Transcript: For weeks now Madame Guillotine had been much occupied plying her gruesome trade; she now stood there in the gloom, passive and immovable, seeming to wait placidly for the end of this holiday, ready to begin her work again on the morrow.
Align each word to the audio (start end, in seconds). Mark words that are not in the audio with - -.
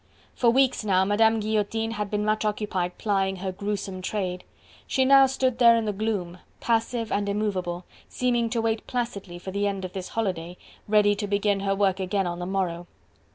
For 0.33 0.49
weeks 0.49 0.83
now 0.83 1.05
Madame 1.05 1.39
Guillotine 1.39 1.91
had 1.91 2.09
been 2.09 2.25
much 2.25 2.43
occupied 2.43 2.97
plying 2.97 3.35
her 3.35 3.51
gruesome 3.51 4.01
trade; 4.01 4.43
she 4.87 5.05
now 5.05 5.27
stood 5.27 5.59
there 5.59 5.75
in 5.75 5.85
the 5.85 5.93
gloom, 5.93 6.39
passive 6.59 7.11
and 7.11 7.29
immovable, 7.29 7.85
seeming 8.09 8.49
to 8.49 8.61
wait 8.63 8.87
placidly 8.87 9.37
for 9.37 9.51
the 9.51 9.67
end 9.67 9.85
of 9.85 9.93
this 9.93 10.07
holiday, 10.07 10.57
ready 10.87 11.13
to 11.13 11.27
begin 11.27 11.59
her 11.59 11.75
work 11.75 11.99
again 11.99 12.25
on 12.25 12.39
the 12.39 12.47
morrow. 12.47 12.87